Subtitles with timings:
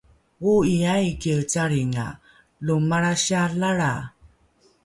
[0.51, 2.07] Oo'i aikie calringa,
[2.65, 3.93] lo malra siyalalra